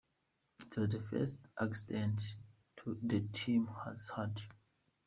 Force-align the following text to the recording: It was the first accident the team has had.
It 0.63 0.75
was 0.79 0.89
the 0.89 0.99
first 0.99 1.47
accident 1.59 2.35
the 3.03 3.21
team 3.31 3.67
has 3.85 4.09
had. 4.09 4.41